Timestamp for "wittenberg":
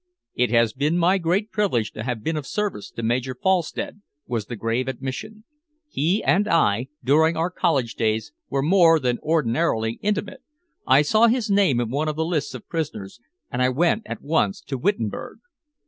14.79-15.37